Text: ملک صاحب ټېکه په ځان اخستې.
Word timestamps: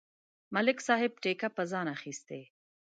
ملک 0.53 0.77
صاحب 0.87 1.11
ټېکه 1.23 1.49
په 1.55 1.63
ځان 1.71 1.87
اخستې. 1.95 2.41